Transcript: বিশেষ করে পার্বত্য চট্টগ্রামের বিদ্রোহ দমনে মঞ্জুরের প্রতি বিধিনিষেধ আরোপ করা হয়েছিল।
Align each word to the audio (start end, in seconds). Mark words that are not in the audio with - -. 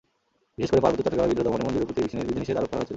বিশেষ 0.55 0.69
করে 0.71 0.83
পার্বত্য 0.83 1.03
চট্টগ্রামের 1.05 1.29
বিদ্রোহ 1.31 1.45
দমনে 1.51 1.65
মঞ্জুরের 1.65 1.87
প্রতি 1.87 2.01
বিধিনিষেধ 2.29 2.57
আরোপ 2.59 2.69
করা 2.69 2.77
হয়েছিল। 2.79 2.89